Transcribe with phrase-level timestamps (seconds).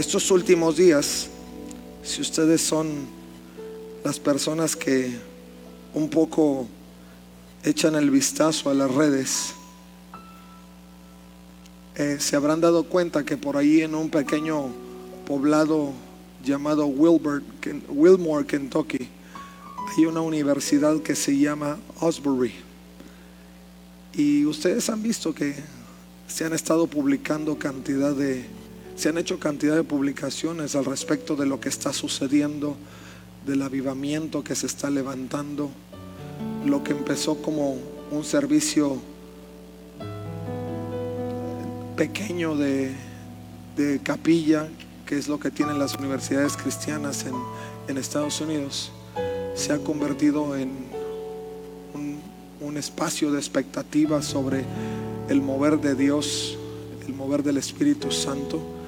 [0.00, 1.28] estos últimos días,
[2.02, 3.06] si ustedes son
[4.02, 5.14] las personas que
[5.92, 6.66] un poco
[7.62, 9.52] echan el vistazo a las redes,
[11.96, 14.68] eh, se habrán dado cuenta que por ahí en un pequeño
[15.26, 15.92] poblado
[16.42, 17.42] llamado Wilbur,
[17.90, 19.06] Wilmore, Kentucky,
[19.98, 22.54] hay una universidad que se llama Osbury.
[24.14, 25.56] Y ustedes han visto que
[26.26, 28.59] se han estado publicando cantidad de
[29.00, 32.76] se han hecho cantidad de publicaciones al respecto de lo que está sucediendo,
[33.46, 35.70] del avivamiento que se está levantando,
[36.66, 37.78] lo que empezó como
[38.10, 39.00] un servicio
[41.96, 42.94] pequeño de,
[44.02, 44.68] capilla,
[45.06, 48.92] que es lo que tienen las universidades cristianas en, Estados Unidos,
[49.54, 50.68] se ha convertido en
[51.94, 52.20] un,
[52.60, 54.66] un espacio de expectativa sobre
[55.30, 56.58] el mover de Dios,
[57.08, 58.79] el mover del Espíritu Santo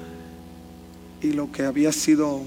[1.23, 2.41] y lo que había sido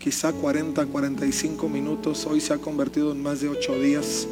[0.00, 4.26] quizá 40, 45 minutos, hoy se ha convertido en más de 8 días,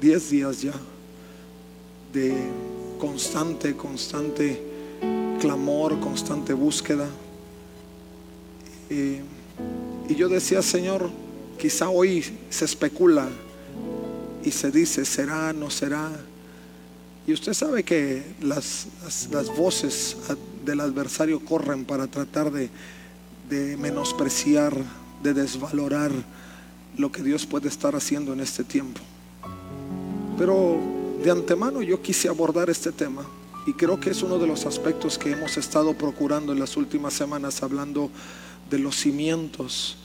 [0.00, 0.74] 10 días ya,
[2.12, 2.34] de
[2.98, 4.60] constante, constante
[5.40, 7.08] clamor, constante búsqueda.
[8.90, 9.20] Y,
[10.14, 11.10] yo decía, Señor,
[11.56, 13.28] quizá hoy se especula
[14.44, 16.10] y se dice, será, no será.
[17.26, 18.86] Y usted sabe que las,
[19.30, 20.16] las voces
[20.64, 22.70] del adversario corren para tratar de,
[23.78, 24.74] menospreciar,
[25.22, 26.10] de desvalorar
[26.96, 29.00] lo que Dios puede estar haciendo en este tiempo.
[30.38, 30.78] Pero
[31.22, 33.24] de antemano yo quise abordar este tema
[33.66, 37.14] y creo que es uno de los aspectos que hemos estado procurando en las últimas
[37.14, 38.10] semanas hablando
[38.70, 39.96] de los cimientos,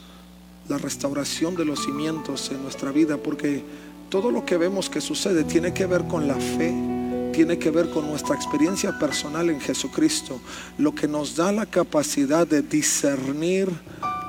[0.68, 3.62] la restauración de los cimientos en nuestra vida, porque
[4.08, 6.99] todo lo que vemos que sucede tiene que ver con la fe,
[7.32, 10.40] tiene que ver con nuestra experiencia personal en Jesucristo,
[10.78, 13.68] lo que nos da la capacidad de discernir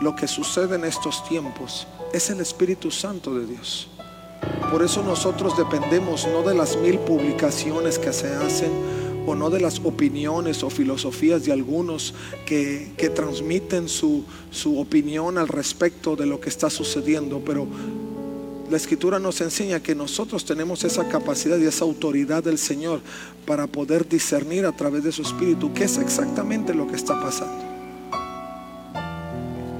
[0.01, 3.88] lo que sucede en estos tiempos es el Espíritu Santo de Dios.
[4.72, 8.72] Por eso nosotros dependemos no de las mil publicaciones que se hacen
[9.28, 12.13] o no de las opiniones o filosofías de algunos
[12.45, 17.67] que, que transmiten su, su opinión al respecto de lo que está sucediendo, pero
[18.72, 23.02] la escritura nos enseña que nosotros tenemos esa capacidad y esa autoridad del Señor
[23.46, 27.66] para poder discernir a través de su espíritu qué es exactamente lo que está pasando.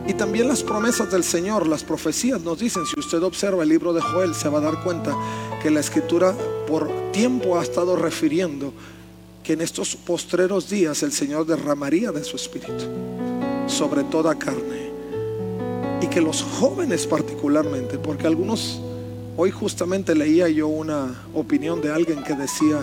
[0.06, 3.94] Y también las promesas del Señor, las profecías nos dicen, si usted observa el libro
[3.94, 5.16] de Joel, se va a dar cuenta
[5.64, 6.36] que la escritura
[6.68, 8.74] por tiempo ha estado refiriendo
[9.42, 12.84] que en estos postreros días el Señor derramaría de su espíritu
[13.68, 14.81] sobre toda carne
[16.02, 18.82] y que los jóvenes particularmente, porque algunos,
[19.38, 22.82] hoy justamente leía yo una opinión de alguien que decía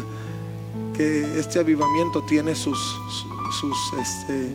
[0.97, 2.78] que este avivamiento tiene sus,
[3.61, 4.49] sus este,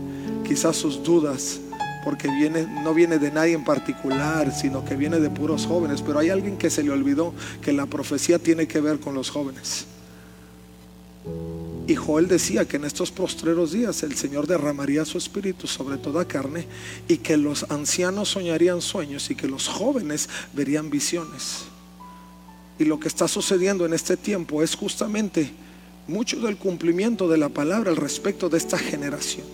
[0.47, 1.59] quizás sus dudas,
[2.05, 6.19] porque viene, no viene de nadie en particular, sino que viene de puros jóvenes, pero
[6.19, 9.85] hay alguien que se le olvidó que la profecía tiene que ver con los jóvenes.
[11.85, 16.25] Y Joel decía que en estos postreros días el Señor derramaría su espíritu sobre toda
[16.25, 16.65] carne
[17.09, 21.65] y que los ancianos soñarían sueños y que los jóvenes verían visiones.
[22.79, 25.51] Y lo que está sucediendo en este tiempo es justamente
[26.07, 29.45] mucho del cumplimiento de la palabra al respecto de esta generación.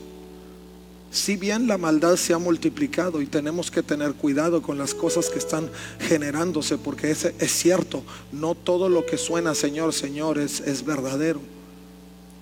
[1.12, 5.30] Si bien la maldad se ha multiplicado y tenemos que tener cuidado con las cosas
[5.30, 5.68] que están
[6.00, 11.42] generándose, porque es, es cierto, no todo lo que suena Señor, Señor es, es verdadero.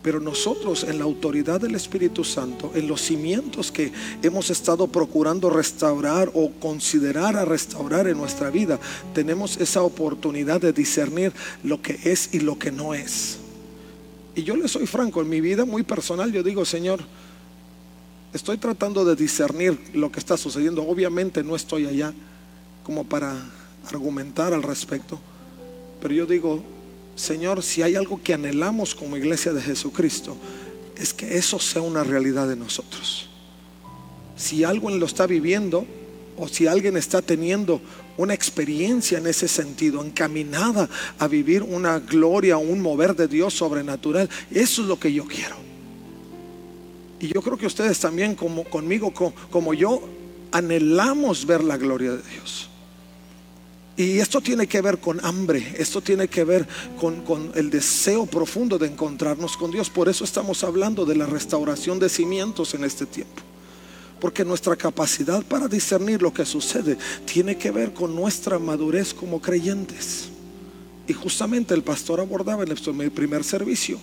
[0.01, 3.91] Pero nosotros en la autoridad del Espíritu Santo, en los cimientos que
[4.21, 8.79] hemos estado procurando restaurar o considerar a restaurar en nuestra vida,
[9.13, 11.33] tenemos esa oportunidad de discernir
[11.63, 13.39] lo que es y lo que no es.
[14.35, 16.99] Y yo le soy franco, en mi vida muy personal yo digo, Señor,
[18.33, 20.83] estoy tratando de discernir lo que está sucediendo.
[20.83, 22.13] Obviamente no estoy allá
[22.83, 23.35] como para
[23.91, 25.19] argumentar al respecto,
[26.01, 26.63] pero yo digo,
[27.17, 30.37] Señor, si hay algo que anhelamos como iglesia de Jesucristo,
[30.95, 33.27] es que eso sea una realidad de nosotros.
[34.35, 35.85] Si alguien lo está viviendo
[36.37, 37.81] o si alguien está teniendo
[38.17, 40.87] una experiencia en ese sentido, encaminada
[41.17, 45.55] a vivir una gloria, un mover de Dios sobrenatural, eso es lo que yo quiero.
[47.19, 50.07] Y yo creo que ustedes también, como conmigo, como, yo,
[50.51, 52.66] anhelamos ver la gloria de Dios.
[53.97, 56.67] Y esto tiene que ver con hambre, esto tiene que ver
[56.99, 59.89] con, con, el deseo profundo de encontrarnos con Dios.
[59.89, 63.41] Por eso estamos hablando de la restauración de cimientos en este tiempo.
[64.21, 66.95] Porque nuestra capacidad para discernir lo que sucede
[67.25, 70.29] tiene que ver con nuestra madurez como creyentes.
[71.07, 73.99] Y justamente el pastor abordaba en el primer servicio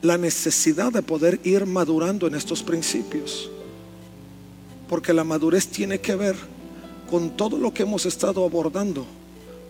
[0.00, 3.50] la necesidad de poder ir madurando en estos principios.
[4.88, 6.36] Porque la madurez tiene que ver
[7.12, 9.04] con todo lo que hemos estado abordando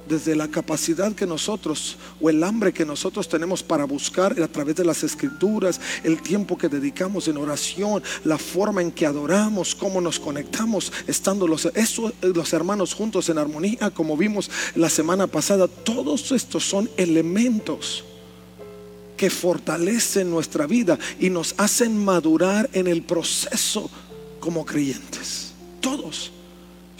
[0.08, 4.76] desde la capacidad que nosotros o el hambre que nosotros tenemos para buscar a través
[4.76, 10.00] de las escrituras, el tiempo que dedicamos en oración, la forma en que adoramos, cómo
[10.00, 11.68] nos conectamos, estando los,
[12.20, 18.04] los hermanos juntos en armonía, como vimos la semana pasada, todos estos son elementos
[19.16, 23.90] que fortalecen nuestra vida y nos hacen madurar en el proceso
[24.38, 25.54] como creyentes.
[25.80, 26.30] Todos.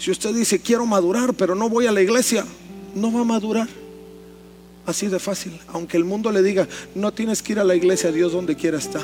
[0.03, 2.43] Si usted dice, quiero madurar, pero no voy a la iglesia,
[2.93, 3.69] no va a madurar.
[4.85, 5.57] Así de fácil.
[5.69, 8.77] Aunque el mundo le diga, no tienes que ir a la iglesia, Dios donde quiera
[8.77, 8.99] está.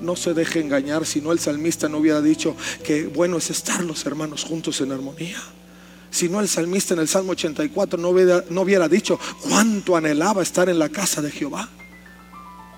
[0.00, 3.84] No se deje engañar, si no el salmista no hubiera dicho que bueno es estar
[3.84, 5.36] los hermanos juntos en armonía.
[6.10, 10.42] Si no el salmista en el Salmo 84 no hubiera, no hubiera dicho cuánto anhelaba
[10.42, 11.68] estar en la casa de Jehová.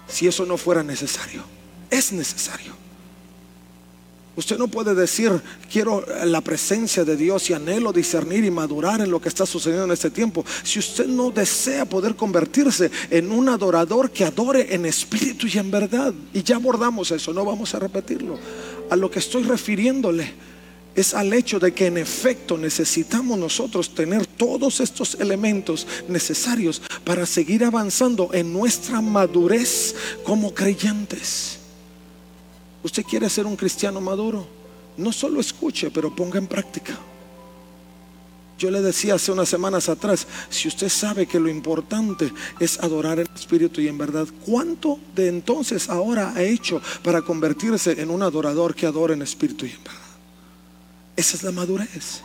[0.08, 1.44] Si eso no fuera necesario,
[1.91, 2.81] es necesario.
[4.34, 5.31] Usted no puede decir,
[5.70, 9.84] quiero la presencia de Dios y anhelo discernir y madurar en lo que está sucediendo
[9.84, 10.44] en este tiempo.
[10.62, 15.70] Si usted no desea poder convertirse en un adorador que adore en espíritu y en
[15.70, 16.14] verdad.
[16.32, 18.38] Y ya abordamos eso, no vamos a repetirlo.
[18.88, 20.32] A lo que estoy refiriéndole
[20.94, 27.26] es al hecho de que en efecto necesitamos nosotros tener todos estos elementos necesarios para
[27.26, 29.94] seguir avanzando en nuestra madurez
[30.25, 31.62] como creyentes.
[32.82, 34.46] Usted quiere ser un cristiano maduro.
[34.96, 36.99] No solo escuche, pero ponga en práctica.
[38.58, 43.19] Yo le decía hace unas semanas atrás, si usted sabe que lo importante es adorar
[43.19, 48.23] en espíritu y en verdad, ¿cuánto de entonces ahora ha hecho para convertirse en un
[48.23, 50.00] adorador que adora en espíritu y en verdad?
[51.17, 52.23] Esa es la madurez.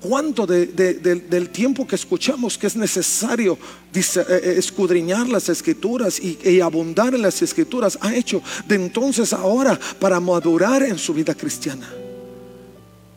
[0.00, 3.58] ¿Cuánto del tiempo que escuchamos que es necesario
[3.92, 9.34] eh, eh, escudriñar las escrituras y, y, abundar en las escrituras ha hecho de entonces
[9.34, 11.86] ahora para madurar en su vida cristiana?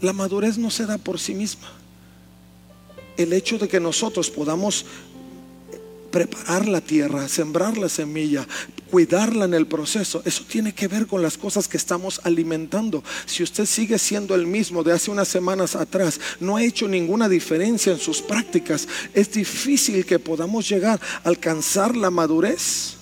[0.02, 1.72] La madurez no se da por sí misma.
[3.16, 4.86] El hecho de que nosotros podamos
[6.14, 8.48] preparar la tierra, sembrar la semilla,
[8.92, 13.04] cuidarla en el proceso, eso tiene que ver con las cosas que estamos alimentando.
[13.26, 17.28] Si usted sigue siendo el mismo de hace unas semanas atrás, no ha hecho ninguna
[17.28, 22.98] diferencia en sus prácticas, es difícil que podamos llegar a alcanzar la madurez.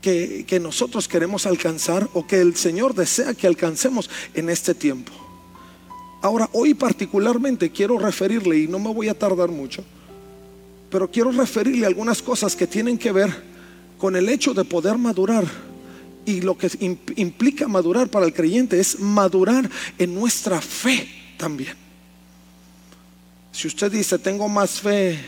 [0.00, 5.12] Que, que nosotros queremos alcanzar o que el Señor desea que alcancemos en este tiempo.
[6.22, 9.84] Ahora, hoy particularmente quiero referirle, y no me voy a tardar mucho,
[10.90, 13.30] pero quiero referirle algunas cosas que tienen que ver
[13.98, 15.44] con el hecho de poder madurar.
[16.26, 16.70] Y lo que
[17.16, 21.08] implica madurar para el creyente es madurar en nuestra fe
[21.38, 21.74] también.
[23.52, 25.18] Si usted dice, tengo más fe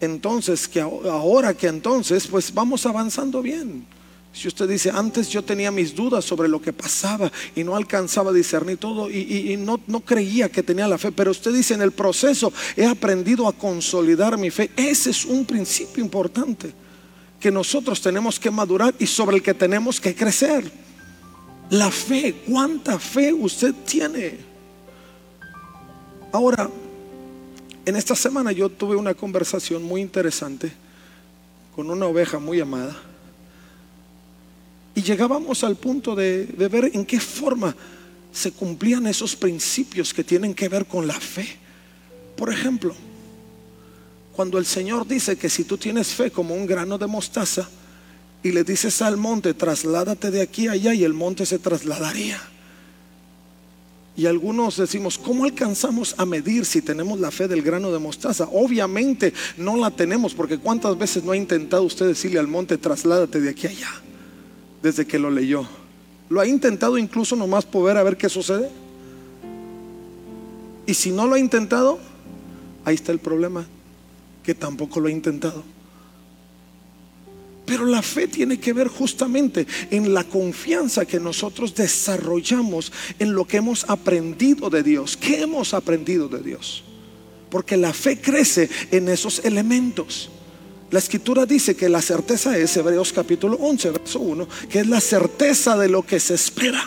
[0.00, 3.86] entonces que ahora que entonces, pues vamos avanzando bien.
[4.32, 8.30] Si usted dice, antes yo tenía mis dudas sobre lo que pasaba y no alcanzaba
[8.30, 11.92] a discernir todo y, no, creía que tenía la fe, pero usted dice, en el
[11.92, 14.70] proceso he aprendido a consolidar mi fe.
[14.74, 16.72] Ese es un principio importante
[17.38, 20.70] que nosotros tenemos que madurar y sobre el que tenemos que crecer.
[21.68, 24.38] La fe, ¿cuánta fe usted tiene?
[26.32, 26.70] Ahora,
[27.84, 30.72] en esta semana yo tuve una conversación muy interesante
[31.76, 32.96] con una oveja muy amada
[34.94, 37.74] y llegábamos al punto de, ver en qué forma
[38.32, 41.56] se cumplían esos principios que tienen que ver con la fe.
[42.36, 42.94] Por ejemplo,
[44.34, 47.68] cuando el Señor dice que si tú tienes fe como un grano de mostaza
[48.42, 52.40] y le dices al monte, trasládate de aquí a allá y el monte se trasladaría.
[54.14, 58.46] Y algunos decimos, ¿cómo alcanzamos a medir si tenemos la fe del grano de mostaza?
[58.52, 63.40] Obviamente no la tenemos porque cuántas veces no ha intentado usted decirle al monte, trasládate
[63.40, 64.02] de aquí a allá
[64.82, 65.66] desde que lo leyó.
[66.28, 68.70] Lo ha intentado incluso nomás poder a ver qué sucede.
[70.86, 71.98] Y si no lo ha intentado,
[72.84, 73.66] ahí está el problema,
[74.42, 75.62] que tampoco lo ha intentado.
[77.64, 83.46] Pero la fe tiene que ver justamente en la confianza que nosotros desarrollamos en lo
[83.46, 85.16] que hemos aprendido de Dios.
[85.16, 86.82] ¿Qué hemos aprendido de Dios?
[87.50, 90.28] Porque la fe crece en esos elementos.
[90.92, 95.00] La escritura dice que la certeza es, Hebreos capítulo 11, verso 1, que es la
[95.00, 96.86] certeza de lo que se espera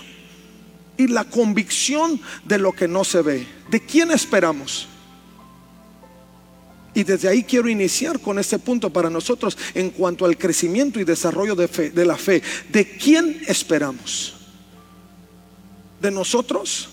[0.96, 3.48] y la convicción de lo que no se ve.
[3.68, 4.88] ¿De quién esperamos?
[6.94, 11.04] Y desde ahí quiero iniciar con este punto para nosotros en cuanto al crecimiento y
[11.04, 12.44] desarrollo de, fe, de la fe.
[12.70, 14.36] ¿De quién esperamos?
[16.00, 16.90] ¿De nosotros?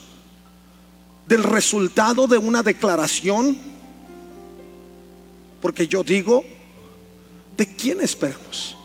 [1.28, 3.59] ¿Del resultado de una declaración?
[5.61, 6.42] Porque yo digo,
[7.56, 8.76] ¿de quién esperamos?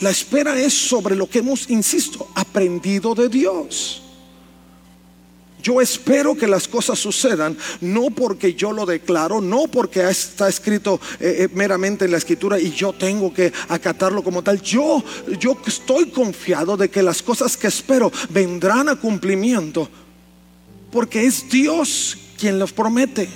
[0.00, 4.02] La espera es sobre lo que hemos, insisto, aprendido de Dios.
[5.62, 11.00] Yo espero que las cosas sucedan, no porque yo lo declaro, no porque está escrito
[11.18, 14.60] eh, eh, meramente en la escritura y yo tengo que acatarlo como tal.
[14.62, 15.02] Yo,
[15.40, 19.88] yo estoy confiado de que las cosas que espero vendrán a cumplimiento,
[20.92, 23.28] porque es Dios quien los promete.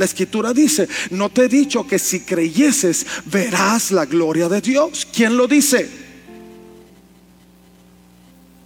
[0.00, 5.06] La escritura dice, no te he dicho que si creyeses verás la gloria de Dios.
[5.12, 5.90] ¿Quién lo dice?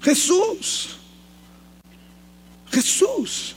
[0.00, 0.90] Jesús.
[2.70, 3.56] Jesús.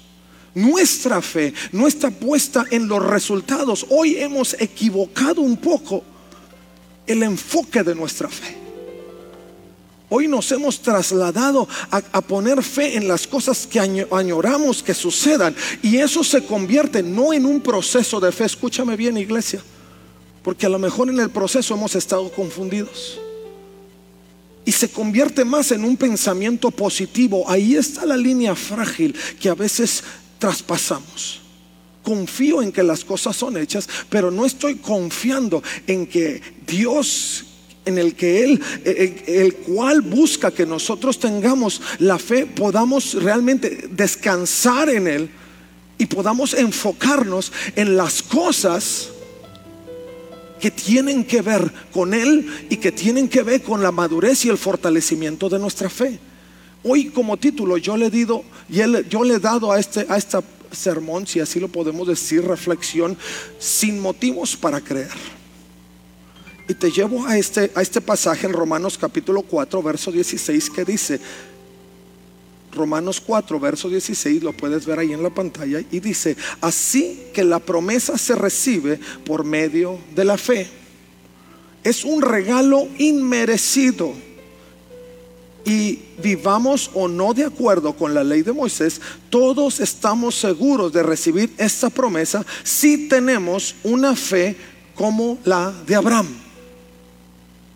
[0.55, 3.85] Nuestra fe no está puesta en los resultados.
[3.89, 6.03] Hoy hemos equivocado un poco
[7.05, 8.56] el enfoque de nuestra fe.
[10.09, 15.53] Hoy nos hemos trasladado a, poner fe en las cosas que añoramos que sucedan.
[15.83, 18.45] Y eso se convierte no en un proceso de fe.
[18.45, 19.61] Escúchame bien, iglesia.
[20.43, 23.19] Porque a lo mejor en el proceso hemos estado confundidos.
[24.63, 27.43] Y se convierte más en un pensamiento positivo.
[27.49, 30.03] Ahí está la línea frágil que a veces
[30.39, 31.41] traspasamos
[32.07, 37.46] confío en que las cosas son hechas, pero no estoy confiando en que Dios
[37.87, 44.89] en el que Él, el, cual busca que nosotros tengamos la fe, podamos realmente descansar
[44.89, 45.29] en Él
[45.97, 49.09] y podamos enfocarnos en las cosas
[50.59, 54.49] que tienen que ver con Él y que tienen que ver con la madurez y
[54.49, 56.19] el fortalecimiento de nuestra fe.
[56.83, 60.43] Hoy como título yo le he, dido, yo le he dado a, este, a esta
[60.71, 63.17] sermón, si así lo podemos decir, reflexión,
[63.59, 65.36] sin motivos para creer.
[66.67, 70.83] Y te llevo a este, a este pasaje en Romanos capítulo 4, verso 16, que
[70.83, 71.19] dice,
[72.73, 77.45] Romanos 4, verso 16, lo puedes ver ahí en la pantalla, y dice, así que
[77.45, 80.67] la promesa se recibe por medio de la fe.
[81.83, 84.13] Es un regalo inmerecido.
[85.63, 91.03] Y vivamos o no de acuerdo con la ley de Moisés, todos estamos seguros de
[91.03, 94.55] recibir esta promesa si tenemos una fe
[94.95, 96.46] como la de Abraham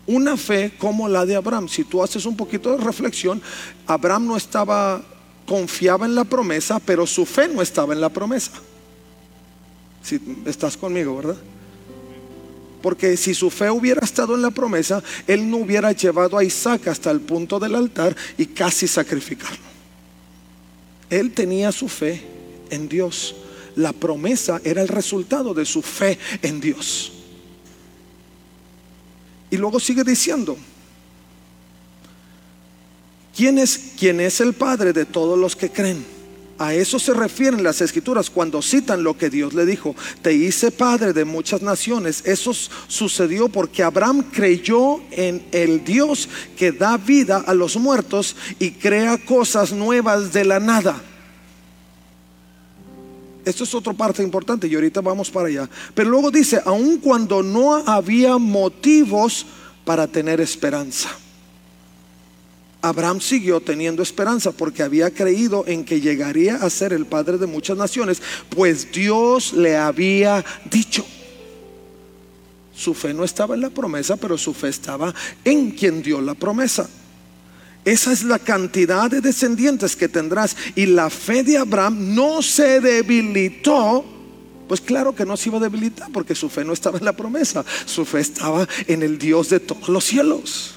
[0.06, 1.68] una fe como la de Abraham.
[1.68, 3.40] Si tú haces un poquito de reflexión,
[3.86, 5.02] Abraham no estaba,
[5.46, 8.52] confiaba en la promesa, pero su fe no estaba en la promesa.
[10.02, 11.36] Si estás conmigo, ¿verdad?
[12.82, 16.88] Porque si su fe hubiera estado en la promesa, él no hubiera llevado a Isaac
[16.88, 19.72] hasta el punto del altar y casi sacrificarlo.
[21.08, 22.22] Él tenía su fe
[22.70, 23.36] en Dios.
[23.76, 27.12] La promesa era el resultado de su fe en Dios.
[29.52, 30.56] Y luego sigue diciendo,
[33.36, 36.06] ¿quién es, quién es el Padre de todos los que creen?
[36.58, 39.94] A eso se refieren las escrituras cuando citan lo que Dios le dijo.
[40.22, 42.22] Te hice padre de muchas naciones.
[42.24, 42.52] Eso
[42.88, 49.18] sucedió porque Abraham creyó en el Dios que da vida a los muertos y crea
[49.18, 51.02] cosas nuevas de la nada.
[53.44, 55.68] Esto es otra parte importante y ahorita vamos para allá.
[55.94, 59.46] Pero luego dice, aun cuando no había motivos
[59.84, 61.10] para tener esperanza.
[62.80, 67.46] Abraham siguió teniendo esperanza porque había creído en que llegaría a ser el padre de
[67.46, 71.04] muchas naciones, pues Dios le había dicho.
[72.74, 76.34] Su fe no estaba en la promesa, pero su fe estaba en quien dio la
[76.34, 76.88] promesa.
[77.84, 80.56] Esa es la cantidad de descendientes que tendrás.
[80.76, 84.04] Y la fe de Abraham no se debilitó.
[84.68, 87.12] Pues claro que no se iba a debilitar porque su fe no estaba en la
[87.12, 87.64] promesa.
[87.84, 90.74] Su fe estaba en el Dios de todos los cielos.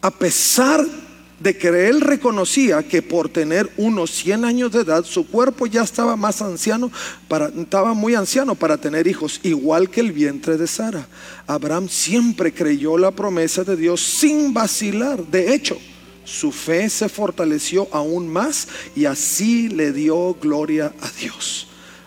[0.00, 1.11] A pesar de
[1.42, 6.16] que él reconocía que por tener unos 100 años de edad, su cuerpo ya estaba
[6.16, 6.90] más anciano,
[7.28, 11.06] para, estaba muy anciano para tener hijos, igual que el vientre de Sara.
[11.46, 15.26] Abraham siempre creyó la promesa de Dios sin vacilar.
[15.26, 15.78] De hecho,
[16.24, 21.66] su fe se fortaleció aún más y así le dio gloria a Dios.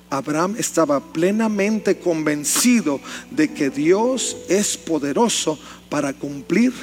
[0.09, 3.01] Abraham estaba plenamente convencido
[3.31, 6.73] de que Dios es poderoso para cumplir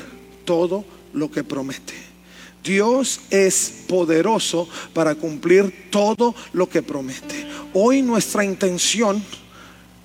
[0.44, 2.12] todo lo que promete.
[2.62, 7.47] Dios es poderoso para cumplir todo lo que promete.
[7.75, 9.23] Hoy nuestra intención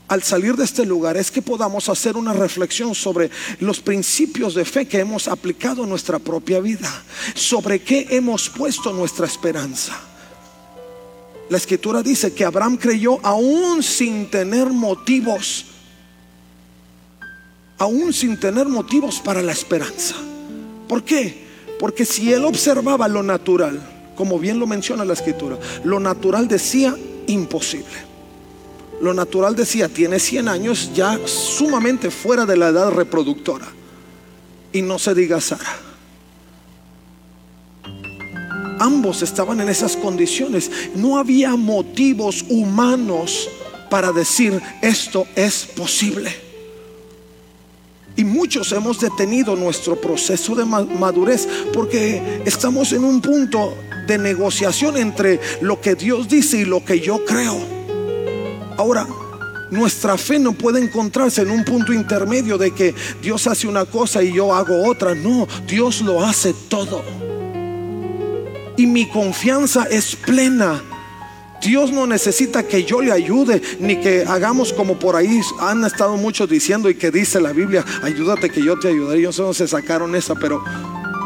[0.08, 4.64] al salir de este lugar es que podamos hacer una reflexión sobre los principios de
[4.64, 6.90] fe que hemos aplicado en nuestra propia vida,
[7.36, 10.00] sobre qué hemos puesto nuestra esperanza.
[11.50, 15.66] La escritura dice que Abraham creyó aún sin tener motivos,
[17.78, 20.16] aún sin tener motivos para la esperanza.
[20.88, 21.47] ¿Por qué?
[21.79, 23.79] Porque si él observaba lo natural,
[24.15, 26.96] como bien lo menciona la escritura, lo natural decía
[27.27, 28.07] imposible.
[29.01, 33.67] Lo natural decía, tiene 100 años ya sumamente fuera de la edad reproductora.
[34.74, 35.81] Y no se diga Sara.
[38.79, 40.72] Ambos estaban en esas condiciones.
[40.96, 43.50] No había motivos humanos
[43.89, 46.47] para decir esto es posible.
[48.38, 53.75] Muchos hemos detenido nuestro proceso de madurez porque estamos en un punto
[54.06, 57.58] de negociación entre lo que Dios dice y lo que yo creo.
[58.77, 59.08] Ahora,
[59.72, 64.22] nuestra fe no puede encontrarse en un punto intermedio de que Dios hace una cosa
[64.22, 65.15] y yo hago otra.
[65.15, 67.03] No, Dios lo hace todo.
[68.77, 70.79] Y mi confianza es plena.
[71.62, 76.18] Dios no necesita que yo le ayude, ni que hagamos como por ahí han estado
[76.18, 79.22] muchos diciendo y que dice la Biblia, ayúdate que yo te ayudaré.
[79.22, 80.64] Yo no se sacaron esa, pero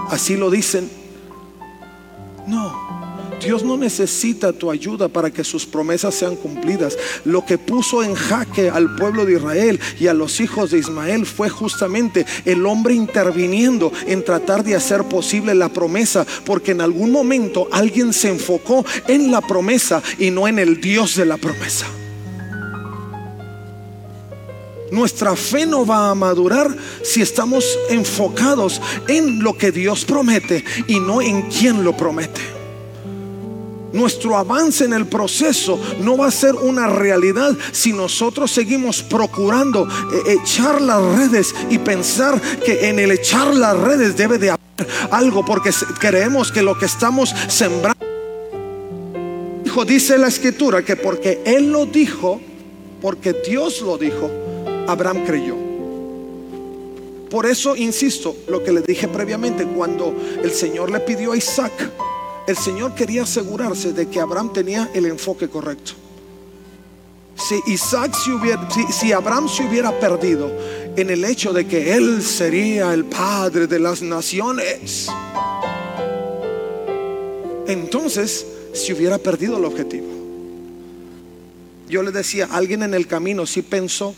[0.09, 0.89] así lo dicen.
[2.47, 2.90] No,
[3.41, 6.97] Dios no necesita tu ayuda para que sus promesas sean cumplidas.
[7.25, 11.25] Lo que puso en jaque al pueblo de Israel y a los hijos de Ismael
[11.25, 17.11] fue justamente el hombre interviniendo en tratar de hacer posible la promesa, porque en algún
[17.11, 21.87] momento alguien se enfocó en la promesa y no en el Dios de la promesa.
[24.91, 30.99] Nuestra fe no va a madurar si estamos enfocados en lo que Dios promete y
[30.99, 32.60] no en quien lo promete
[33.93, 39.87] nuestro avance en el proceso no va a ser una realidad si nosotros seguimos procurando
[39.87, 44.61] eh, echar las redes y pensar que en el echar las redes debe de haber
[45.11, 48.11] algo porque creemos que lo que estamos sembrando
[49.71, 52.41] Hijo, dice la escritura que porque él lo dijo,
[53.01, 54.29] porque Dios lo dijo,
[54.85, 55.55] Abraham creyó.
[57.29, 61.71] Por eso insisto, lo que le dije previamente, cuando el Señor le pidió a Isaac
[62.47, 65.93] el Señor quería asegurarse de que Abraham tenía el enfoque correcto.
[67.35, 70.51] Si Isaac hubiera, si, Abraham se hubiera perdido
[70.95, 75.07] en el hecho de que él sería el padre de las naciones,
[77.67, 80.07] entonces se hubiera perdido el objetivo.
[81.89, 84.13] Yo le decía, alguien en el camino sí pensó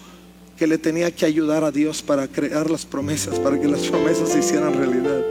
[0.58, 4.30] que le tenía que ayudar a Dios para crear las promesas, para que las promesas
[4.30, 5.24] se hicieran realidad.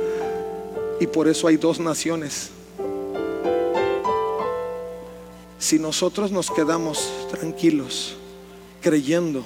[0.98, 2.50] Y por eso hay dos naciones
[5.62, 8.16] si nosotros nos quedamos tranquilos,
[8.80, 9.44] creyendo,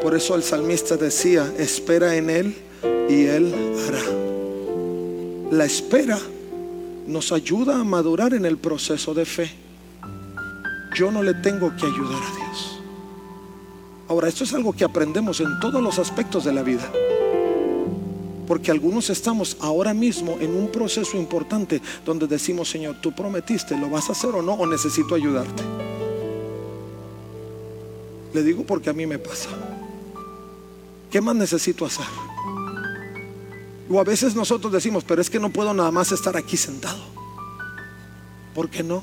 [0.00, 2.56] por eso el salmista decía, espera en Él
[3.08, 3.52] y Él
[3.88, 4.02] hará.
[5.50, 6.16] La espera
[7.08, 9.50] nos ayuda a madurar en el proceso de fe.
[10.94, 12.80] Yo no le tengo que ayudar a Dios.
[14.06, 16.88] Ahora, esto es algo que aprendemos en todos los aspectos de la vida.
[18.46, 23.88] Porque algunos estamos ahora mismo en un proceso importante donde decimos, Señor, tú prometiste, ¿lo
[23.88, 24.52] vas a hacer o no?
[24.52, 25.62] ¿O necesito ayudarte?
[28.34, 29.48] Le digo porque a mí me pasa.
[31.10, 32.06] ¿Qué más necesito hacer?
[33.88, 36.98] O a veces nosotros decimos, pero es que no puedo nada más estar aquí sentado.
[38.54, 39.02] ¿Por qué no?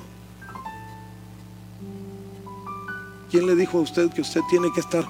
[3.30, 5.06] ¿Quién le dijo a usted que usted tiene que estar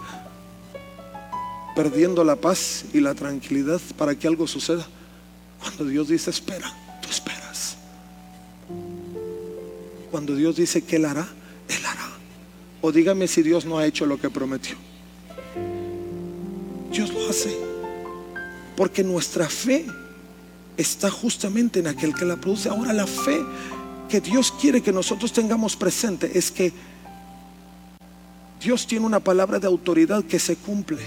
[1.76, 4.86] perdiendo la paz y la tranquilidad para que algo suceda.
[5.60, 7.78] Cuando Dios dice espera, tú esperas.
[10.10, 11.28] Cuando Dios dice que Él hará,
[11.68, 12.10] Él hará.
[12.82, 14.76] O dígame si Dios no ha hecho lo que prometió.
[16.92, 17.56] Dios lo hace.
[18.76, 19.86] Porque nuestra fe
[20.78, 22.70] está justamente en aquel que la produce.
[22.70, 23.40] Ahora la fe
[24.10, 26.74] que Dios quiere que nosotros tengamos presente es que
[28.60, 31.02] Dios tiene una palabra de autoridad que se cumple.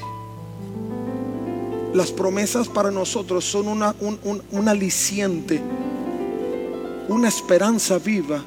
[1.95, 5.63] Las promesas para nosotros son una, un, aliciente,
[7.09, 8.45] una esperanza viva,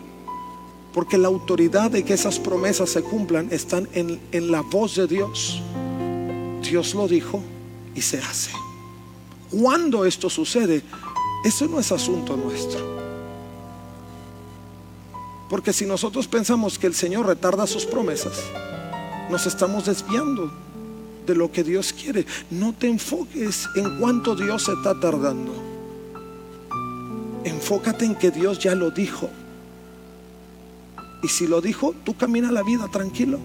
[0.93, 5.07] porque la autoridad de que esas promesas se cumplan están en, en la voz de
[5.07, 5.62] Dios.
[6.62, 7.41] Dios lo dijo
[7.95, 8.51] y se hace.
[9.49, 10.83] Cuando esto sucede,
[11.45, 12.97] eso no es asunto nuestro.
[15.49, 18.43] Porque si nosotros pensamos que el Señor retarda sus promesas,
[19.29, 20.66] nos estamos desviando
[21.28, 22.26] de lo que Dios quiere.
[22.50, 25.54] No te enfoques en cuánto Dios se está tardando.
[27.44, 29.30] Enfócate en que Dios ya lo dijo.
[31.22, 33.40] Y si lo dijo, tú camina la vida tranquilo.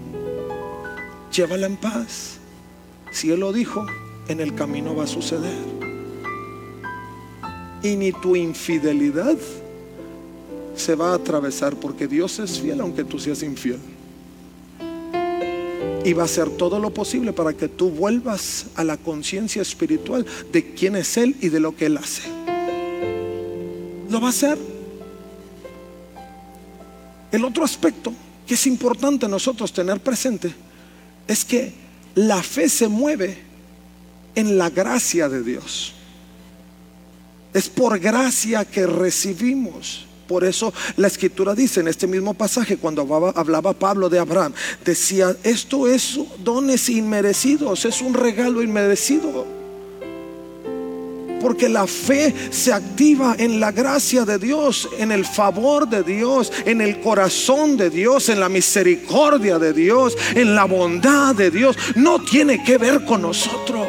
[1.31, 2.39] llévala en paz.
[3.11, 3.85] Si Él lo dijo,
[4.27, 5.57] en el camino va a suceder.
[7.83, 9.37] Y ni tu infidelidad
[10.75, 13.79] se va a atravesar porque Dios es fiel aunque tú seas infiel.
[16.05, 20.25] Y va a hacer todo lo posible para que tú vuelvas a la conciencia espiritual
[20.51, 22.23] de quién es Él y de lo que Él hace.
[24.09, 24.57] Lo va a hacer.
[27.31, 28.13] El otro aspecto
[28.45, 30.53] que es importante nosotros tener presente
[31.27, 31.73] es que
[32.15, 33.37] la fe se mueve
[34.35, 35.93] en la gracia de Dios.
[37.53, 40.05] Es por gracia que recibimos.
[40.27, 43.01] Por eso la escritura dice en este mismo pasaje, cuando
[43.35, 44.53] hablaba, Pablo de Abraham,
[44.85, 49.45] decía, esto es dones inmerecidos, es un regalo inmerecido.
[51.41, 56.53] Porque la fe se activa en la gracia de Dios, en el favor de Dios,
[56.65, 61.75] en el corazón de Dios, en la misericordia de Dios, en la bondad de Dios.
[61.95, 63.87] No tiene que ver con nosotros,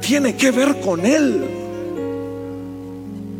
[0.00, 1.63] tiene que ver con Él.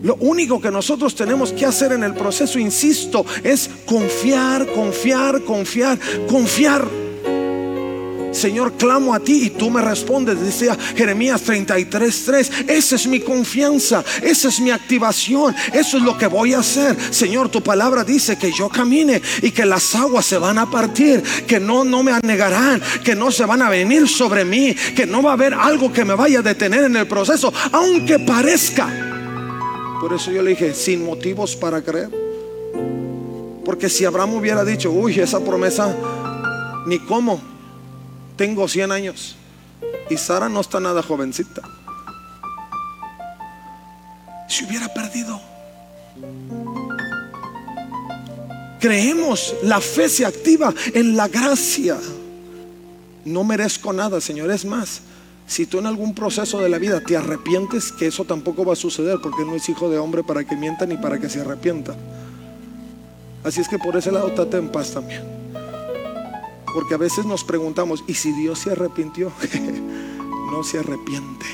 [0.04, 5.98] Lo único que nosotros tenemos que hacer en el proceso, insisto, es confiar, confiar, confiar,
[6.28, 6.86] confiar.
[8.30, 12.68] Señor, clamo a ti y tú me respondes, decía Jeremías 33:3.
[12.68, 16.94] Esa es mi confianza, esa es mi activación, eso es lo que voy a hacer.
[17.10, 21.22] Señor, tu palabra dice que yo camine y que las aguas se van a partir,
[21.46, 25.22] que no no me anegarán, que no se van a venir sobre mí, que no
[25.22, 29.03] va a haber algo que me vaya a detener en el proceso, aunque parezca
[30.04, 32.10] por eso yo le dije, sin motivos para creer.
[33.64, 35.96] Porque si Abraham hubiera dicho, uy, esa promesa,
[36.84, 37.40] ni cómo,
[38.36, 39.34] tengo 100 años.
[40.10, 41.62] Y Sara no está nada jovencita.
[44.46, 45.40] Se hubiera perdido.
[48.80, 51.96] Creemos, la fe se activa en la gracia.
[53.24, 55.00] No merezco nada, Señor, es más.
[55.46, 58.76] Si tú en algún proceso de la vida te arrepientes, que eso tampoco va a
[58.76, 61.94] suceder, porque no es hijo de hombre para que mienta ni para que se arrepienta.
[63.44, 65.22] Así es que por ese lado estate en paz también.
[66.72, 69.30] Porque a veces nos preguntamos, ¿y si Dios se arrepintió?
[70.50, 71.46] no se arrepiente.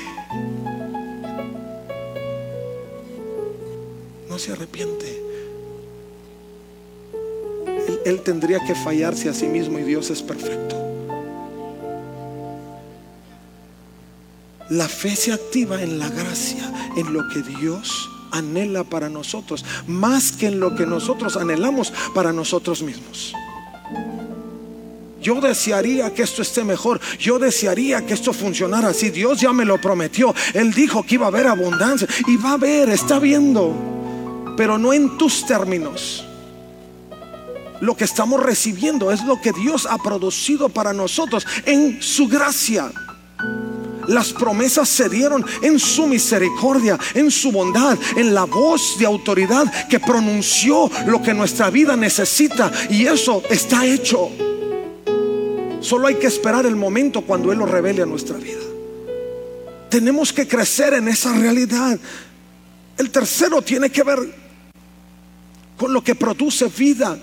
[4.29, 5.21] No se arrepiente.
[7.87, 10.80] Él, él tendría que fallarse a sí mismo y Dios es perfecto.
[14.71, 20.31] La fe se activa en la gracia, en lo que Dios anhela para nosotros, más
[20.31, 23.33] que en lo que nosotros anhelamos para nosotros mismos.
[25.21, 27.01] Yo desearía que esto esté mejor.
[27.19, 29.09] Yo desearía que esto funcionara así.
[29.09, 30.33] Dios ya me lo prometió.
[30.53, 32.07] Él dijo que iba a haber abundancia.
[32.25, 33.75] Y va a haber, está viendo.
[34.55, 36.25] Pero no en tus términos.
[37.81, 42.91] Lo que estamos recibiendo es lo que Dios ha producido para nosotros en su gracia.
[44.11, 49.87] Las promesas se dieron en su misericordia, en su bondad, en la voz de autoridad
[49.87, 52.69] que pronunció lo que nuestra vida necesita.
[52.89, 54.29] Y eso está hecho.
[55.79, 58.59] Solo hay que esperar el momento cuando Él lo revele a nuestra vida.
[59.89, 61.97] Tenemos que crecer en esa realidad.
[62.97, 64.19] El tercero tiene que ver
[65.77, 67.17] con lo que produce vida.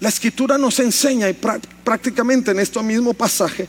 [0.00, 3.66] La escritura nos enseña y prácticamente en este mismo pasaje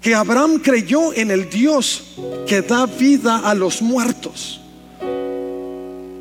[0.00, 4.60] que Abraham creyó en el Dios que da vida a los muertos.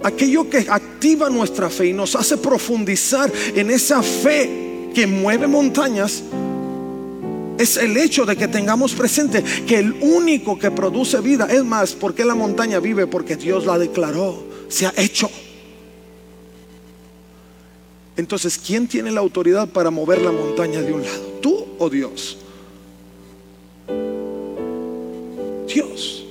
[0.03, 6.23] Aquello que activa nuestra fe y nos hace profundizar en esa fe que mueve montañas
[7.57, 11.91] es el hecho de que tengamos presente que el único que produce vida, es más,
[11.91, 13.05] porque la montaña vive?
[13.07, 15.29] Porque Dios la declaró, se ha hecho.
[18.15, 21.39] Entonces, ¿quién tiene la autoridad para mover la montaña de un lado?
[21.41, 22.37] ¿Tú o Dios?
[25.73, 26.25] Dios.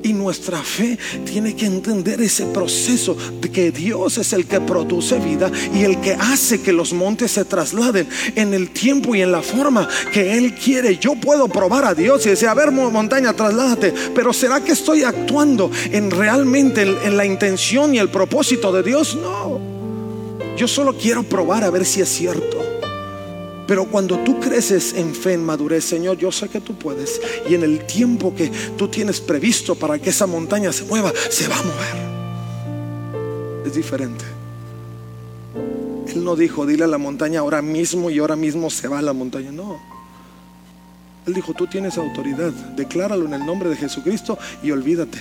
[0.00, 5.18] Y nuestra fe tiene que entender ese proceso de que Dios es el que produce
[5.18, 9.32] vida y el que hace que los montes se trasladen en el tiempo y en
[9.32, 10.96] la forma que Él quiere.
[10.96, 15.02] Yo puedo probar a Dios y decir, a ver montaña, trasládate, pero ¿será que estoy
[15.02, 19.16] actuando en realmente en la intención y el propósito de Dios?
[19.16, 19.60] No.
[20.56, 22.67] Yo solo quiero probar a ver si es cierto.
[23.68, 27.20] Pero cuando tú creces en fe, en madurez, Señor, yo sé que tú puedes.
[27.50, 31.46] Y en el tiempo que tú tienes previsto para que esa montaña se mueva, se
[31.48, 32.08] va a mover.
[33.66, 34.24] Es diferente.
[36.06, 39.02] Él no dijo, dile a la montaña ahora mismo y ahora mismo se va a
[39.02, 39.52] la montaña.
[39.52, 39.78] No.
[41.26, 42.52] Él dijo, tú tienes autoridad.
[42.74, 45.18] Decláralo en el nombre de Jesucristo y olvídate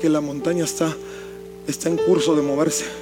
[0.00, 0.96] que la montaña está,
[1.68, 3.01] está en curso de moverse.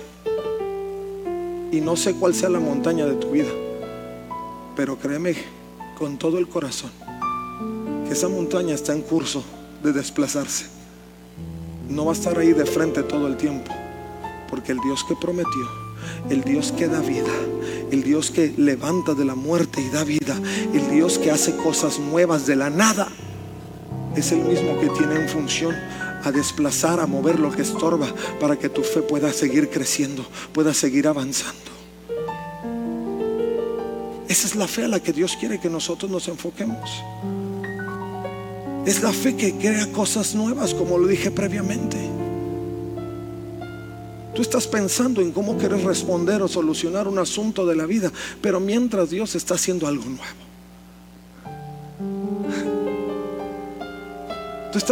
[1.72, 3.50] Y no sé cuál sea la montaña de tu vida,
[4.74, 5.34] pero créeme
[5.98, 6.90] con todo el corazón
[8.06, 9.44] que esa montaña está en curso
[9.82, 10.66] de desplazarse.
[11.88, 13.72] No va a estar ahí de frente todo el tiempo,
[14.48, 15.68] porque el Dios que prometió,
[16.28, 17.32] el Dios que da vida,
[17.92, 20.36] el Dios que levanta de la muerte y da vida,
[20.74, 23.08] el Dios que hace cosas nuevas de la nada,
[24.16, 25.76] es el mismo que tiene en función
[26.22, 28.06] a desplazar, a mover lo que estorba
[28.38, 31.70] para que tu fe pueda seguir creciendo, pueda seguir avanzando.
[34.28, 37.02] Esa es la fe a la que Dios quiere que nosotros nos enfoquemos.
[38.86, 41.96] Es la fe que crea cosas nuevas, como lo dije previamente.
[44.34, 48.60] Tú estás pensando en cómo quieres responder o solucionar un asunto de la vida, pero
[48.60, 50.49] mientras Dios está haciendo algo nuevo.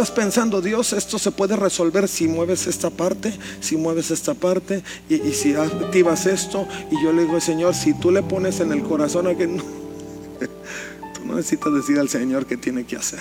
[0.01, 4.81] Estás pensando, Dios, esto se puede resolver si mueves esta parte, si mueves esta parte
[5.09, 6.65] y, si activas esto.
[6.89, 9.61] Y yo le digo, Señor, si tú le pones en el corazón a que no,
[9.61, 13.19] tú no necesitas decir al Señor qué tiene que hacer.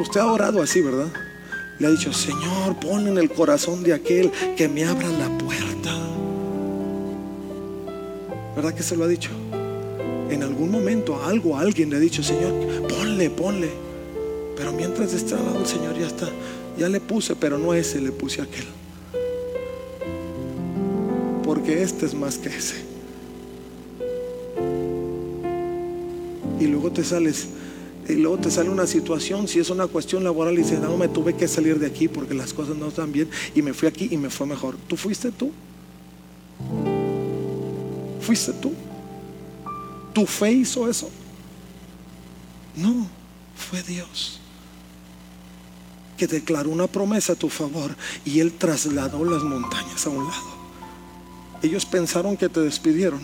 [0.00, 1.12] Usted ha orado así, ¿verdad?
[1.78, 5.96] Le ha dicho, Señor, pon en el corazón de aquel que me abra la puerta.
[8.56, 9.30] ¿Verdad que se lo ha dicho?
[10.30, 12.52] en algún momento algo, alguien le ha dicho, Señor,
[12.88, 13.89] ponle, ponle.
[14.60, 16.28] Pero mientras está al lado el Señor ya está,
[16.78, 18.66] ya le puse, pero no ese, le puse aquel.
[21.42, 22.74] Porque este es más que ese.
[26.60, 27.46] Y luego te sales,
[28.06, 31.08] y luego te sale una situación, si es una cuestión laboral, y dices, no, me
[31.08, 34.08] tuve que salir de aquí porque las cosas no están bien, y me fui aquí
[34.10, 34.76] y me fue mejor.
[34.88, 35.52] ¿Tú fuiste tú?
[38.20, 38.74] ¿Fuiste tú?
[40.12, 41.08] ¿Tu fe hizo eso?
[42.76, 43.08] No,
[43.56, 44.39] fue Dios
[46.20, 50.60] que declaró una promesa a tu favor y Él trasladó las montañas a un lado.
[51.62, 53.22] Ellos pensaron que te despidieron,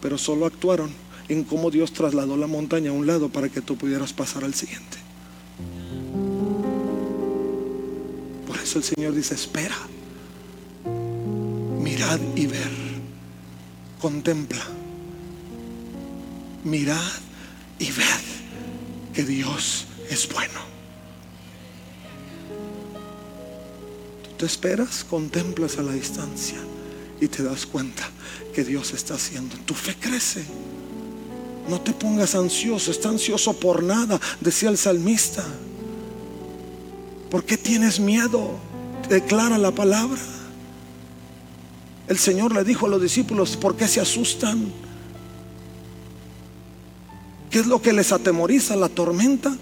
[0.00, 0.92] pero solo actuaron
[1.28, 4.54] en cómo Dios trasladó la montaña a un lado para que tú pudieras pasar al
[4.54, 4.98] siguiente.
[8.46, 9.76] Por eso el Señor dice, espera,
[11.82, 12.70] mirad y ver,
[14.00, 14.64] contempla
[16.62, 17.10] mirad
[17.78, 18.04] y ved
[19.14, 20.69] que Dios es bueno.
[24.40, 26.56] Tú esperas, contemplas a la distancia
[27.20, 28.08] y te das cuenta
[28.54, 29.54] que Dios está haciendo.
[29.66, 30.42] Tu fe crece.
[31.68, 35.44] No te pongas ansioso, está ansioso por nada, decía el salmista.
[37.30, 38.52] ¿Por qué tienes miedo?
[39.10, 40.22] Declara la palabra.
[42.08, 44.72] El Señor le dijo a los discípulos, ¿por qué se asustan?
[47.50, 48.74] ¿Qué es lo que les atemoriza?
[48.74, 49.54] La tormenta.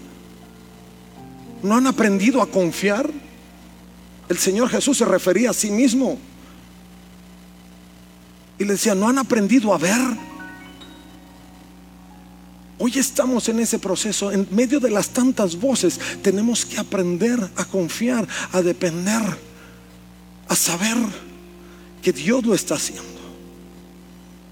[1.63, 3.18] ¿No han aprendido a confiar?
[4.29, 6.17] El Señor Jesús se refería a sí mismo.
[8.59, 9.99] Y le decía, ¿no han aprendido a ver?
[12.77, 17.65] Hoy estamos en ese proceso, en medio de las tantas voces, tenemos que aprender a
[17.65, 19.21] confiar, a depender,
[20.47, 20.95] a saber
[22.01, 23.18] que Dios lo está haciendo.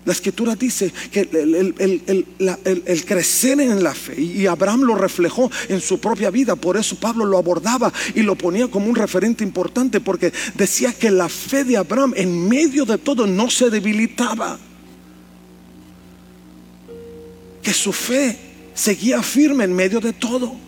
[0.07, 5.99] La escritura dice que el, crecer en la fe, y Abraham lo reflejó en su
[5.99, 10.31] propia vida, por eso Pablo lo abordaba y lo ponía como un referente importante, porque
[10.55, 14.57] decía que la fe de Abraham en medio de todo no se debilitaba,
[17.61, 18.39] que su fe
[18.73, 20.66] seguía firme en medio de todo.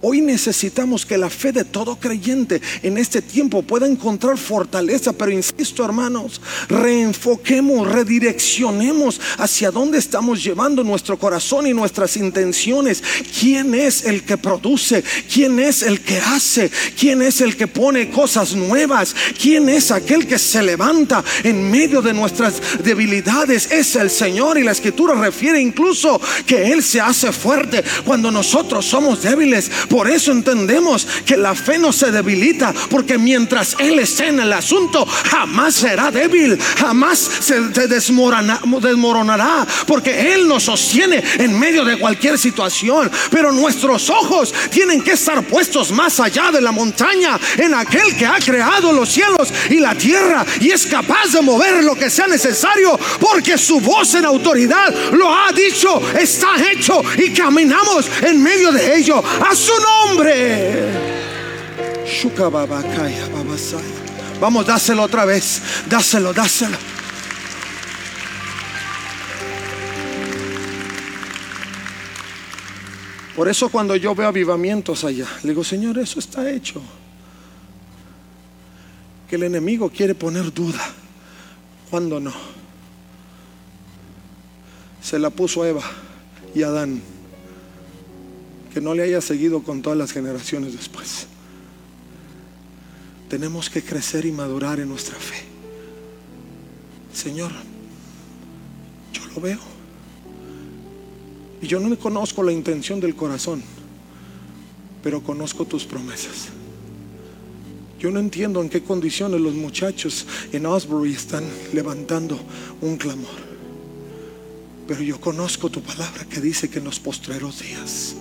[0.00, 5.32] Hoy necesitamos que la fe de todo creyente en este tiempo pueda encontrar fortaleza, pero
[5.32, 13.02] insisto hermanos, reenfoquemos, redireccionemos hacia dónde estamos llevando nuestro corazón y nuestras intenciones.
[13.40, 15.02] ¿Quién es el que produce?
[15.32, 16.70] ¿Quién es el que hace?
[16.96, 19.16] ¿Quién es el que pone cosas nuevas?
[19.40, 23.72] ¿Quién es aquel que se levanta en medio de nuestras debilidades?
[23.72, 28.86] Es el Señor y la escritura refiere incluso que Él se hace fuerte cuando nosotros
[28.86, 29.68] somos débiles.
[29.88, 34.52] Por eso entendemos que la fe no se debilita, porque mientras Él esté en el
[34.52, 42.38] asunto, jamás será débil, jamás se desmoronará, porque Él nos sostiene en medio de cualquier
[42.38, 43.10] situación.
[43.30, 48.26] Pero nuestros ojos tienen que estar puestos más allá de la montaña, en aquel que
[48.26, 52.26] ha creado los cielos y la tierra y es capaz de mover lo que sea
[52.26, 58.72] necesario, porque su voz en autoridad lo ha dicho, está hecho y caminamos en medio
[58.72, 59.22] de ello.
[59.78, 60.92] Nombre.
[64.40, 65.62] Vamos, dáselo otra vez.
[65.88, 66.76] Dáselo, dáselo.
[73.36, 76.82] Por eso cuando yo veo avivamientos allá, le digo, Señor, eso está hecho.
[79.28, 80.80] Que el enemigo quiere poner duda
[81.90, 82.32] ¿Cuándo no?
[85.00, 85.82] Se la puso Eva
[86.54, 87.00] y Adán.
[88.72, 91.26] Que no le haya seguido con todas las generaciones después.
[93.28, 95.44] Tenemos que crecer y madurar en nuestra fe.
[97.12, 97.52] Señor,
[99.12, 99.58] yo lo veo.
[101.60, 103.62] Y yo no conozco la intención del corazón,
[105.02, 106.48] pero conozco tus promesas.
[107.98, 112.38] Yo no entiendo en qué condiciones los muchachos en Osbury están levantando
[112.80, 113.48] un clamor.
[114.86, 118.14] Pero yo conozco tu palabra que dice que en los postreros días.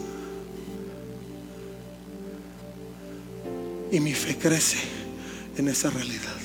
[3.92, 4.78] Y mi fe crece
[5.58, 6.36] en esa realidad.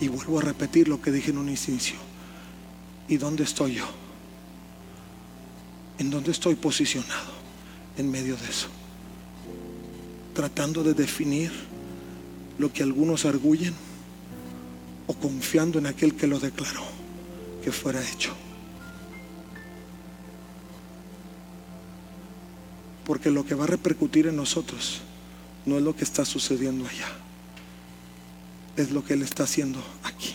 [0.00, 1.96] Y vuelvo a repetir lo que dije en un inicio.
[3.08, 3.86] ¿Y dónde estoy yo?
[5.98, 7.32] ¿En dónde estoy posicionado
[7.96, 8.68] en medio de eso?
[10.34, 11.50] Tratando de definir
[12.58, 13.74] lo que algunos arguyen
[15.06, 16.82] o confiando en aquel que lo declaró
[17.62, 18.32] que fuera hecho.
[23.04, 25.00] Porque lo que va a repercutir en nosotros
[25.68, 27.08] no es lo que está sucediendo allá,
[28.76, 30.34] es lo que Él está haciendo aquí.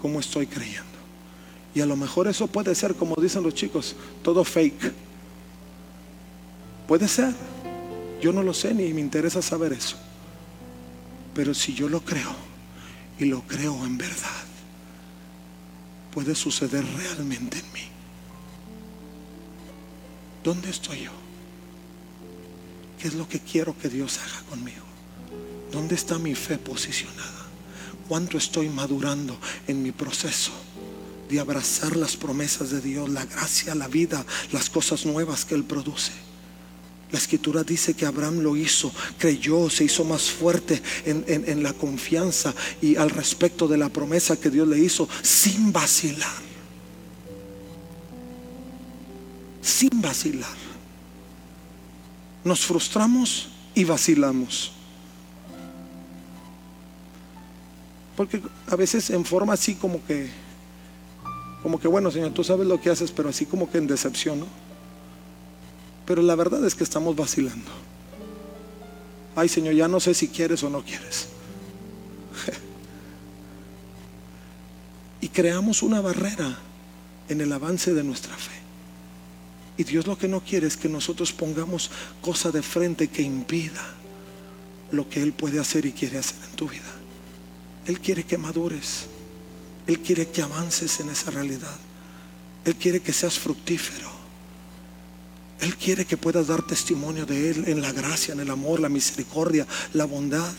[0.00, 0.90] ¿Cómo estoy creyendo?
[1.74, 4.92] Y a lo mejor eso puede ser, como dicen los chicos, todo fake.
[6.88, 7.32] Puede ser.
[8.20, 9.96] Yo no lo sé ni me interesa saber eso.
[11.34, 12.34] Pero si yo lo creo
[13.18, 14.44] y lo creo en verdad,
[16.12, 17.88] puede suceder realmente en mí.
[20.44, 21.31] ¿Dónde estoy yo?
[23.02, 24.84] ¿Qué es lo que quiero que Dios haga conmigo?
[25.72, 27.48] ¿Dónde está mi fe posicionada?
[28.06, 29.36] ¿Cuánto estoy madurando
[29.66, 30.52] en mi proceso
[31.28, 35.64] de abrazar las promesas de Dios, la gracia, la vida, las cosas nuevas que Él
[35.64, 36.12] produce?
[37.10, 42.54] La escritura dice que Abraham lo hizo, creyó, se hizo más fuerte en, la confianza
[42.80, 46.30] y al respecto de la promesa que Dios le hizo, sin vacilar.
[49.60, 50.71] Sin vacilar.
[52.44, 54.72] Nos frustramos y vacilamos.
[58.16, 60.30] Porque a veces en forma así como que,
[61.62, 64.40] como que bueno, Señor, tú sabes lo que haces, pero así como que en decepción,
[64.40, 64.46] ¿no?
[66.06, 67.70] Pero la verdad es que estamos vacilando.
[69.34, 71.28] Ay Señor, ya no sé si quieres o no quieres.
[75.20, 76.58] y creamos una barrera
[77.28, 78.52] en el avance de nuestra fe.
[79.82, 81.90] Y Dios lo que no quiere es que nosotros pongamos
[82.20, 83.82] cosa de frente que impida
[84.92, 86.92] lo que Él puede hacer y quiere hacer en tu vida.
[87.86, 89.06] Él quiere que madures.
[89.88, 91.76] Él quiere que avances en esa realidad.
[92.64, 94.08] Él quiere que seas fructífero.
[95.58, 98.88] Él quiere que puedas dar testimonio de Él en la gracia, en el amor, la
[98.88, 100.52] misericordia, la bondad.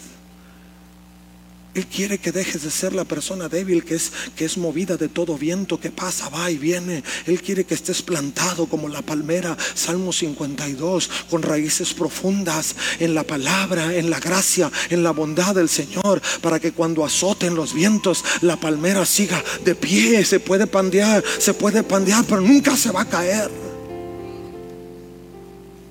[1.73, 5.09] Él quiere que dejes de ser la persona débil que es, que es movida de
[5.09, 7.03] todo viento que pasa, va y viene.
[7.25, 13.23] Él quiere que estés plantado como la palmera, Salmo 52, con raíces profundas en la
[13.23, 18.23] palabra, en la gracia, en la bondad del Señor, para que cuando azoten los vientos,
[18.41, 20.23] la palmera siga de pie.
[20.25, 23.49] Se puede pandear, se puede pandear, pero nunca se va a caer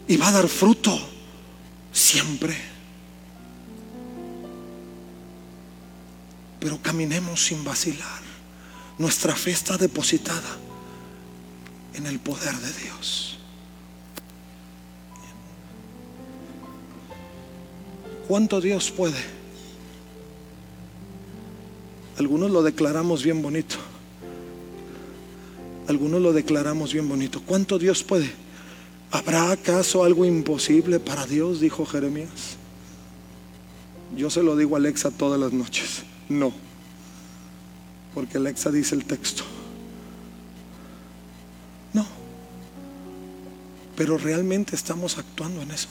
[0.07, 0.97] y va a dar fruto
[1.93, 2.72] siempre.
[6.63, 8.23] Pero caminemos sin vacilar.
[8.97, 10.59] Nuestra fe está depositada
[11.93, 13.37] en el poder de Dios.
[18.29, 19.19] ¿Cuánto Dios puede?
[22.17, 23.75] Algunos lo declaramos bien bonito.
[25.89, 27.43] Algunos lo declaramos bien bonito.
[27.45, 28.31] ¿Cuánto Dios puede?
[29.11, 31.59] ¿Habrá acaso algo imposible para Dios?
[31.59, 32.57] Dijo Jeremías.
[34.17, 36.05] Yo se lo digo a Alexa todas las noches.
[36.39, 36.53] No.
[38.15, 39.45] Porque Alexa dice el texto.
[41.93, 42.07] No.
[43.97, 45.89] Pero realmente estamos actuando en eso.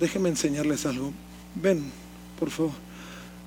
[0.00, 1.12] Déjenme enseñarles algo.
[1.54, 1.90] Ven,
[2.38, 2.72] por favor.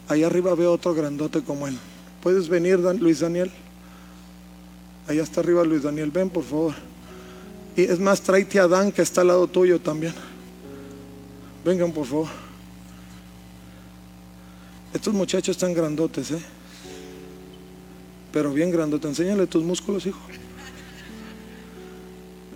[0.08, 1.78] Ahí arriba veo otro grandote como él.
[2.22, 3.52] ¿Puedes venir, Luis Daniel?
[5.08, 6.12] Allá está arriba Luis Daniel.
[6.12, 6.74] Ven, por favor.
[7.76, 10.14] Y es más, tráete a Adán que está al lado tuyo también.
[11.66, 12.28] Vengan, por favor.
[14.96, 16.40] Estos muchachos están grandotes, ¿eh?
[18.32, 19.10] Pero bien grandotes.
[19.10, 20.22] Enséñale tus músculos, hijo.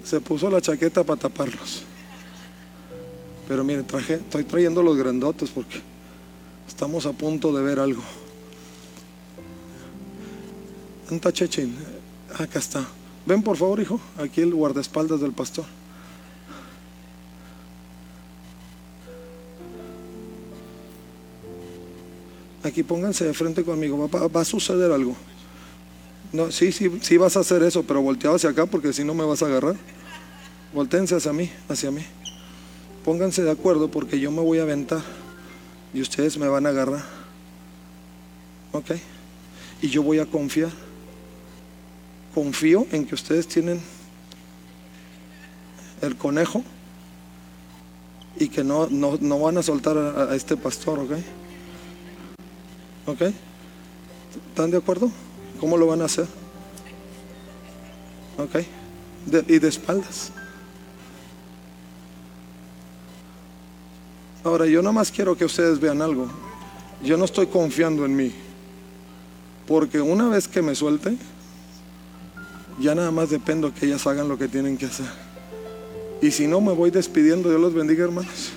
[0.06, 1.84] Se puso la chaqueta para taparlos.
[3.46, 5.82] Pero miren, traje, estoy trayendo los grandotes porque
[6.66, 8.04] estamos a punto de ver algo.
[11.12, 11.76] Anta Chechín,
[12.38, 12.88] acá está.
[13.26, 15.66] Ven por favor, hijo, aquí el guardaespaldas del pastor.
[22.64, 24.10] Aquí pónganse de frente conmigo.
[24.10, 25.16] Va, va a suceder algo.
[26.32, 29.14] No, sí, sí, sí vas a hacer eso, pero volteado hacia acá porque si no
[29.14, 29.76] me vas a agarrar.
[30.74, 32.06] Voltense hacia mí, hacia mí.
[33.04, 35.02] Pónganse de acuerdo porque yo me voy a aventar
[35.94, 37.04] y ustedes me van a agarrar.
[38.72, 38.92] ¿Ok?
[39.82, 40.70] Y yo voy a confiar.
[42.36, 43.82] Confío en que ustedes tienen
[46.02, 46.64] el conejo
[48.38, 51.12] y que no, no, no van a soltar a, a este pastor, ¿ok?
[53.10, 53.22] ¿Ok?
[54.50, 55.10] ¿Están de acuerdo?
[55.60, 56.28] ¿Cómo lo van a hacer?
[58.38, 58.58] ¿Ok?
[59.48, 60.32] Y de espaldas.
[64.44, 66.28] Ahora, yo nada más quiero que ustedes vean algo.
[67.04, 68.32] Yo no estoy confiando en mí.
[69.68, 71.18] Porque una vez que me suelte,
[72.80, 75.08] ya nada más dependo que ellas hagan lo que tienen que hacer.
[76.22, 77.50] Y si no, me voy despidiendo.
[77.50, 78.52] Dios los bendiga, hermanos.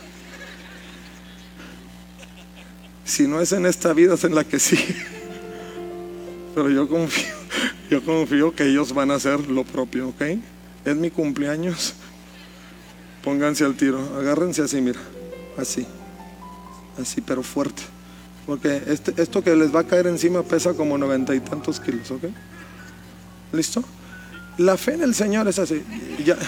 [3.12, 4.96] Si no es en esta vida, es en la que sigue.
[6.54, 7.34] Pero yo confío,
[7.90, 10.22] yo confío que ellos van a hacer lo propio, ¿ok?
[10.86, 11.92] Es mi cumpleaños.
[13.22, 14.98] Pónganse al tiro, agárrense así, mira,
[15.58, 15.86] así,
[16.98, 17.82] así, pero fuerte.
[18.46, 22.10] Porque este, esto que les va a caer encima pesa como noventa y tantos kilos,
[22.10, 22.24] ¿ok?
[23.52, 23.84] ¿Listo?
[24.56, 25.82] La fe en el Señor es así.
[26.24, 26.38] Ya.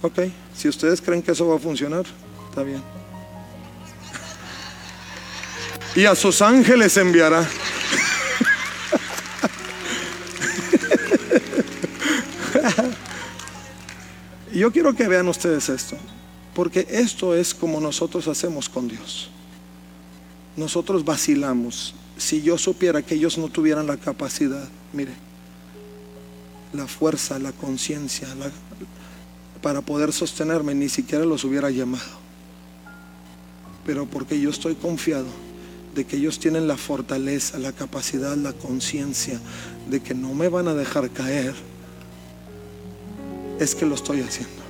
[0.00, 0.20] Ok,
[0.56, 2.06] si ustedes creen que eso va a funcionar,
[2.48, 2.80] está bien.
[5.98, 7.44] Y a sus ángeles enviará.
[14.54, 15.96] Yo quiero que vean ustedes esto,
[16.54, 19.28] porque esto es como nosotros hacemos con Dios.
[20.56, 21.96] Nosotros vacilamos.
[22.16, 25.14] Si yo supiera que ellos no tuvieran la capacidad, mire,
[26.74, 28.28] la fuerza, la conciencia,
[29.60, 32.20] para poder sostenerme, ni siquiera los hubiera llamado.
[33.84, 35.47] Pero porque yo estoy confiado
[35.94, 39.40] de que ellos tienen la fortaleza, la capacidad, la conciencia
[39.90, 41.54] de que no me van a dejar caer,
[43.58, 44.62] es que lo estoy haciendo.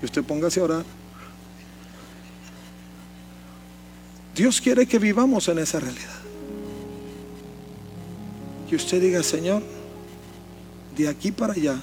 [0.00, 0.84] Y usted póngase a orar.
[4.34, 6.18] Dios quiere que vivamos en esa realidad.
[8.68, 9.62] Que usted diga, Señor,
[10.96, 11.76] de aquí para allá,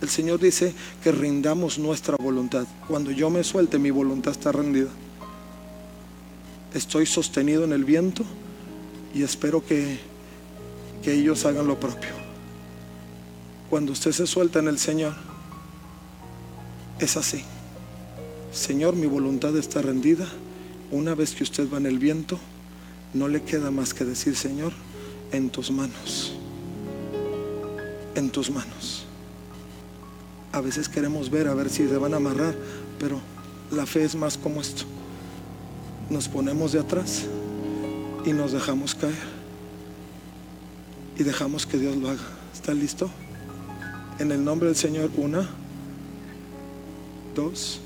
[0.00, 0.72] el Señor dice
[1.02, 2.66] que rindamos nuestra voluntad.
[2.88, 4.88] Cuando yo me suelte, mi voluntad está rendida.
[6.74, 8.24] Estoy sostenido en el viento
[9.12, 9.98] y espero que,
[11.02, 12.10] que ellos hagan lo propio.
[13.68, 15.14] Cuando usted se suelta en el Señor,
[17.00, 17.42] es así.
[18.52, 20.26] Señor, mi voluntad está rendida.
[20.90, 22.38] Una vez que usted va en el viento,
[23.14, 24.72] no le queda más que decir, Señor,
[25.32, 26.34] en tus manos.
[28.14, 29.06] En tus manos.
[30.52, 32.54] A veces queremos ver a ver si se van a amarrar,
[32.98, 33.20] pero
[33.70, 34.84] la fe es más como esto.
[36.10, 37.24] Nos ponemos de atrás
[38.26, 39.14] y nos dejamos caer.
[41.16, 42.22] Y dejamos que Dios lo haga.
[42.52, 43.08] ¿Está listo?
[44.18, 45.48] En el nombre del Señor, una,
[47.34, 47.80] dos.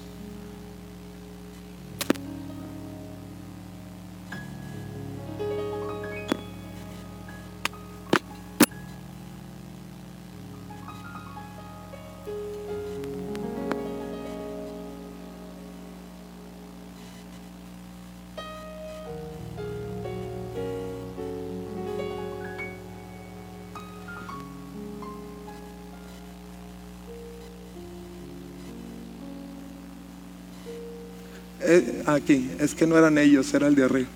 [31.67, 34.09] Eh, aquí, es que no eran ellos, era el de arriba.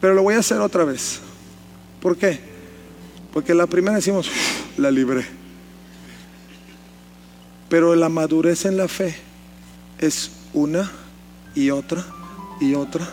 [0.00, 1.20] Pero lo voy a hacer otra vez.
[2.00, 2.38] ¿Por qué?
[3.32, 5.26] Porque la primera decimos, "Uf, la libré.
[7.68, 9.16] Pero la madurez en la fe
[9.98, 10.90] es una
[11.54, 12.04] y otra
[12.60, 13.08] y otra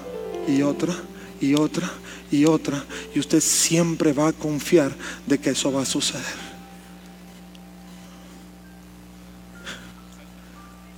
[0.47, 0.93] y otra
[1.39, 1.89] y otra
[2.29, 2.83] y otra.
[3.15, 4.91] Y usted siempre va a confiar
[5.25, 6.51] de que eso va a suceder.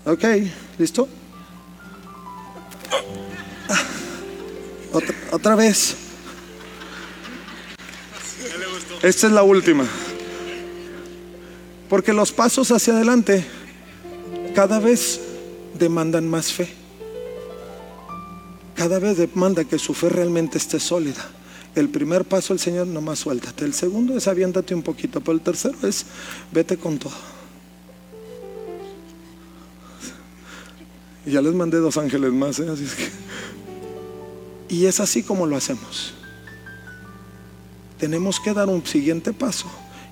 [0.05, 0.25] Ok,
[0.77, 1.07] ¿listo?
[5.33, 5.95] Otra vez.
[9.01, 9.85] Esta es la última.
[11.89, 13.43] Porque los pasos hacia adelante
[14.53, 15.19] cada vez
[15.77, 16.69] demandan más fe.
[18.75, 21.25] Cada vez demanda que su fe realmente esté sólida.
[21.75, 23.65] El primer paso el Señor nomás suéltate.
[23.65, 25.19] El segundo es aviéntate un poquito.
[25.19, 26.05] Pero el tercero es
[26.51, 27.13] vete con todo.
[31.25, 32.69] Y ya les mandé dos ángeles más, ¿eh?
[32.69, 33.22] así es que.
[34.73, 36.15] Y es así como lo hacemos.
[37.99, 39.67] Tenemos que dar un siguiente paso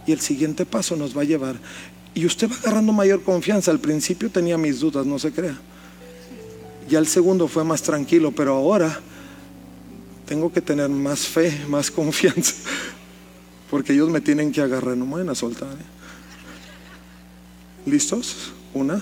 [0.06, 1.56] y el siguiente paso nos va a llevar.
[2.14, 3.72] Y usted va agarrando mayor confianza.
[3.72, 5.60] Al principio tenía mis dudas, no se crea.
[6.88, 9.00] Ya el segundo fue más tranquilo, pero ahora
[10.28, 12.54] tengo que tener más fe, más confianza,
[13.72, 15.70] porque ellos me tienen que agarrar, no me van a soltar.
[15.74, 15.86] ¿eh?
[17.90, 18.52] ¿Listos?
[18.76, 19.02] Una,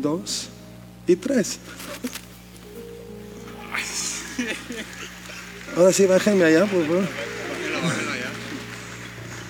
[0.00, 0.50] dos
[1.08, 1.58] y tres.
[5.76, 7.04] Ahora sí, bájenme allá, por favor.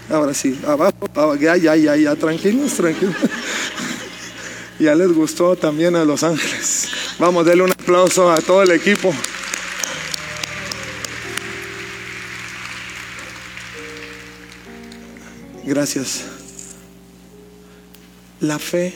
[0.09, 3.15] Ahora sí, abajo, ya, ya, ya, ya, tranquilos, tranquilos.
[4.79, 6.91] Ya les gustó también a Los Ángeles.
[7.19, 9.11] Vamos, denle un aplauso a todo el equipo.
[15.65, 16.25] Gracias.
[18.41, 18.93] La fe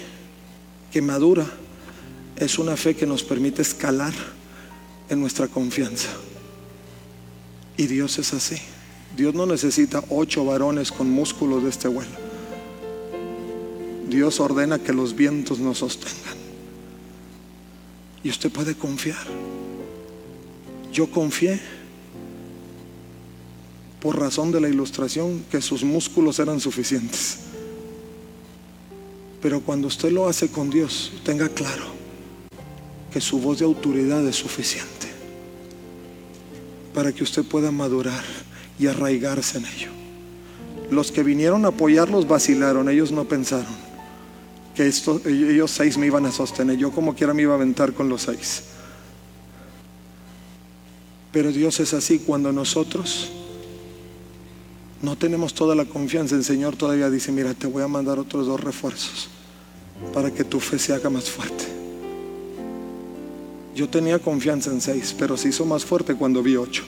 [0.92, 1.46] que madura
[2.36, 4.12] es una fe que nos permite escalar
[5.10, 6.08] en nuestra confianza.
[7.76, 8.56] Y Dios es así.
[9.16, 12.12] Dios no necesita ocho varones con músculos de este vuelo.
[14.08, 16.38] Dios ordena que los vientos nos sostengan.
[18.22, 19.26] Y usted puede confiar.
[20.92, 21.60] Yo confié
[24.00, 27.38] por razón de la ilustración que sus músculos eran suficientes.
[29.42, 31.86] Pero cuando usted lo hace con Dios, tenga claro
[33.12, 34.99] que su voz de autoridad es suficiente
[36.94, 38.24] para que usted pueda madurar
[38.78, 39.90] y arraigarse en ello.
[40.90, 43.90] Los que vinieron a apoyarlos vacilaron, ellos no pensaron
[44.74, 47.92] que esto, ellos seis me iban a sostener, yo como quiera me iba a aventar
[47.92, 48.64] con los seis.
[51.32, 53.30] Pero Dios es así cuando nosotros
[55.02, 58.46] no tenemos toda la confianza, el Señor todavía dice, mira, te voy a mandar otros
[58.46, 59.28] dos refuerzos
[60.12, 61.79] para que tu fe se haga más fuerte.
[63.80, 66.84] Yo tenía confianza en seis, pero se hizo más fuerte cuando vi ocho.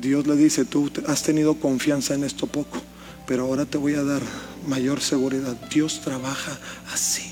[0.00, 2.80] Dios le dice, tú has tenido confianza en esto poco,
[3.26, 4.22] pero ahora te voy a dar
[4.68, 5.56] mayor seguridad.
[5.68, 6.56] Dios trabaja
[6.92, 7.27] así.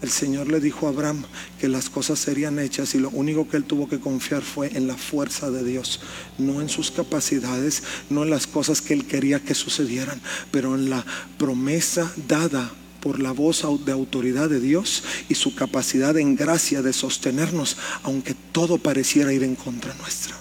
[0.00, 1.24] El Señor le dijo a Abraham
[1.58, 4.86] que las cosas serían hechas y lo único que él tuvo que confiar fue en
[4.86, 6.00] la fuerza de Dios,
[6.38, 10.20] no en sus capacidades, no en las cosas que él quería que sucedieran,
[10.52, 11.04] pero en la
[11.36, 16.92] promesa dada por la voz de autoridad de Dios y su capacidad en gracia de
[16.92, 20.36] sostenernos, aunque todo pareciera ir en contra nuestra.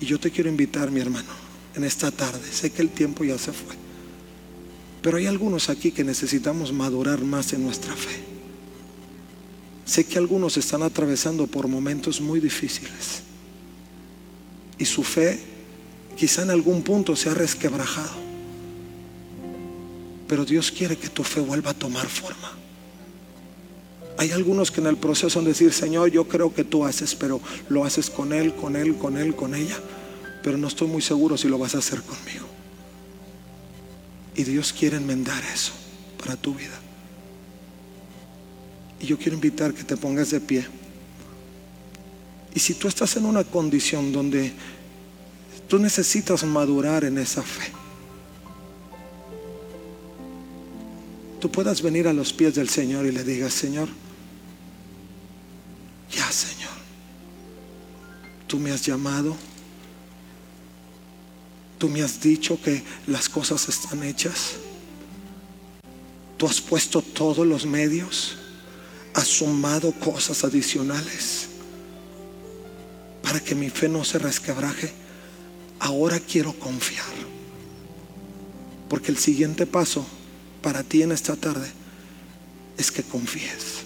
[0.00, 1.28] Y yo te quiero invitar, mi hermano,
[1.74, 3.74] en esta tarde, sé que el tiempo ya se fue,
[5.08, 8.20] pero hay algunos aquí que necesitamos madurar más en nuestra fe.
[9.86, 13.22] Sé que algunos están atravesando por momentos muy difíciles
[14.76, 15.40] y su fe
[16.14, 18.12] quizá en algún punto se ha resquebrajado.
[20.28, 22.52] Pero Dios quiere que tu fe vuelva a tomar forma.
[24.18, 27.14] Hay algunos que en el proceso han de decir, Señor, yo creo que tú haces,
[27.14, 27.40] pero
[27.70, 29.78] lo haces con Él, con Él, con Él, con ella.
[30.42, 32.57] Pero no estoy muy seguro si lo vas a hacer conmigo.
[34.38, 35.72] Y Dios quiere enmendar eso
[36.16, 36.78] para tu vida.
[39.00, 40.64] Y yo quiero invitar que te pongas de pie.
[42.54, 44.52] Y si tú estás en una condición donde
[45.66, 47.72] tú necesitas madurar en esa fe,
[51.40, 53.88] tú puedas venir a los pies del Señor y le digas, Señor,
[56.12, 56.70] ya Señor,
[58.46, 59.36] tú me has llamado,
[61.78, 64.54] tú me has dicho que las cosas están hechas,
[66.36, 68.36] tú has puesto todos los medios,
[69.14, 71.48] has sumado cosas adicionales
[73.22, 74.92] para que mi fe no se resquebraje.
[75.80, 77.06] Ahora quiero confiar,
[78.88, 80.04] porque el siguiente paso
[80.62, 81.70] para ti en esta tarde
[82.76, 83.84] es que confíes.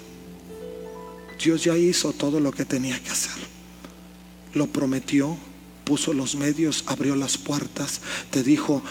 [1.42, 3.32] Dios ya hizo todo lo que tenía que hacer.
[4.54, 5.36] Lo prometió,
[5.84, 8.82] puso los medios, abrió las puertas, te dijo,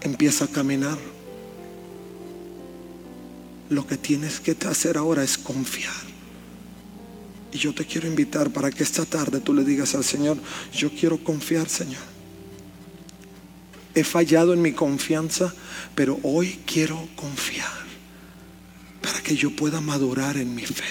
[0.00, 0.98] empieza a caminar.
[3.68, 6.08] Lo que tienes que hacer ahora es confiar.
[7.52, 10.38] Y yo te quiero invitar para que esta tarde tú le digas al Señor,
[10.72, 12.02] yo quiero confiar, Señor.
[13.94, 15.54] He fallado en mi confianza,
[15.94, 17.88] pero hoy quiero confiar
[19.02, 20.84] para que yo pueda madurar en mi fe.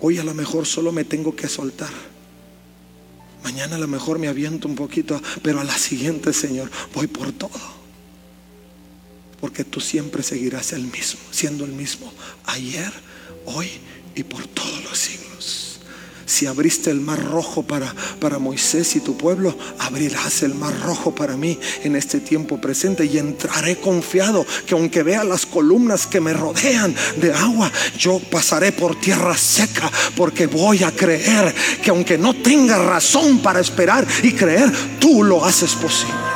[0.00, 2.15] Hoy a lo mejor solo me tengo que soltar.
[3.46, 7.30] Mañana a lo mejor me aviento un poquito, pero a la siguiente, Señor, voy por
[7.30, 7.52] todo.
[9.40, 12.12] Porque tú siempre seguirás el mismo, siendo el mismo,
[12.46, 12.92] ayer,
[13.44, 13.70] hoy
[14.16, 15.65] y por todos los siglos.
[16.26, 21.14] Si abriste el mar rojo para, para Moisés y tu pueblo, abrirás el mar rojo
[21.14, 26.20] para mí en este tiempo presente y entraré confiado que aunque vea las columnas que
[26.20, 32.18] me rodean de agua, yo pasaré por tierra seca porque voy a creer que aunque
[32.18, 36.35] no tenga razón para esperar y creer, tú lo haces posible.